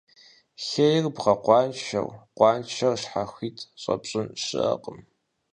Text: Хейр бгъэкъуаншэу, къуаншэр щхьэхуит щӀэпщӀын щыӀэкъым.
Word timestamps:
Хейр 0.65 1.05
бгъэкъуаншэу, 1.13 2.09
къуаншэр 2.37 2.95
щхьэхуит 3.01 3.57
щӀэпщӀын 3.81 4.27
щыӀэкъым. 4.43 4.99